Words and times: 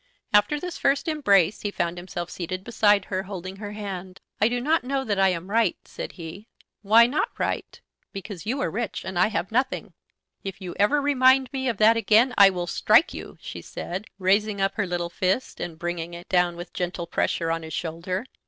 After 0.33 0.59
this 0.59 0.79
first 0.79 1.07
embrace 1.07 1.61
he 1.61 1.69
found 1.69 1.99
himself 1.99 2.31
seated 2.31 2.63
beside 2.63 3.05
her, 3.05 3.21
holding 3.21 3.57
her 3.57 3.73
hand. 3.73 4.19
"I 4.41 4.47
do 4.47 4.59
not 4.59 4.83
know 4.83 5.03
that 5.03 5.19
I 5.19 5.29
am 5.29 5.51
right," 5.51 5.77
said 5.85 6.13
he. 6.13 6.47
"Why 6.81 7.05
not 7.05 7.29
right?" 7.37 7.79
"Because 8.11 8.43
you 8.47 8.59
are 8.61 8.71
rich 8.71 9.05
and 9.05 9.19
I 9.19 9.27
have 9.27 9.51
nothing." 9.51 9.93
"If 10.43 10.59
you 10.59 10.73
ever 10.79 10.99
remind 11.03 11.53
me 11.53 11.69
of 11.69 11.77
that 11.77 11.97
again 11.97 12.33
I 12.35 12.49
will 12.49 12.65
strike 12.65 13.13
you," 13.13 13.37
she 13.41 13.61
said, 13.61 14.05
raising 14.17 14.59
up 14.59 14.73
her 14.73 14.87
little 14.87 15.11
fist 15.11 15.59
and 15.59 15.77
bringing 15.77 16.15
it 16.15 16.27
down 16.27 16.55
with 16.55 16.73
gentle 16.73 17.05
pressure 17.05 17.51
on 17.51 17.61
his 17.61 17.73
shoulder. 17.75 18.25